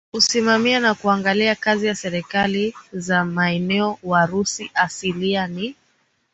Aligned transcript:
kusimamia 0.11 0.79
na 0.79 0.93
kuangalia 0.95 1.55
kazi 1.55 1.87
ya 1.87 1.95
serikali 1.95 2.75
za 2.93 3.25
maeneo 3.25 3.99
Warusi 4.03 4.71
asilia 4.73 5.47
ni 5.47 5.75